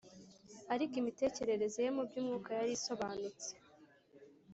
Ariko 0.73 0.93
imitekerereze 1.01 1.77
ye, 1.85 1.89
mu 1.97 2.03
by’umwuka 2.07 2.49
yari 2.59 2.71
isobanutse 2.77 3.49